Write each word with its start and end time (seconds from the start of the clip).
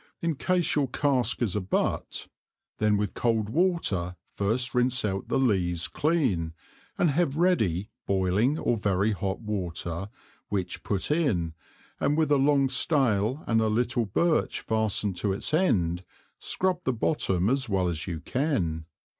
In 0.19 0.33
Case 0.33 0.73
your 0.73 0.87
Cask 0.87 1.43
is 1.43 1.55
a 1.55 1.61
Butt, 1.61 2.27
then 2.79 2.97
with 2.97 3.13
cold 3.13 3.49
Water 3.49 4.15
first 4.31 4.73
rince 4.73 5.07
out 5.07 5.27
the 5.27 5.37
Lees 5.37 5.87
clean, 5.87 6.53
and 6.97 7.11
have 7.11 7.37
ready, 7.37 7.91
boiling 8.07 8.57
or 8.57 8.77
very 8.77 9.11
hot 9.11 9.41
Water, 9.41 10.09
which 10.49 10.81
put 10.81 11.11
in, 11.11 11.53
and 11.99 12.17
with 12.17 12.31
a 12.31 12.37
long 12.37 12.67
Stale 12.67 13.43
and 13.45 13.61
a 13.61 13.67
little 13.67 14.07
Birch 14.07 14.61
fastened 14.61 15.17
to 15.17 15.33
its 15.33 15.53
End, 15.53 16.03
scrub 16.39 16.83
the 16.83 16.93
Bottom 16.93 17.47
as 17.47 17.69
well 17.69 17.87
as 17.87 18.07
you 18.07 18.21
can. 18.21 18.87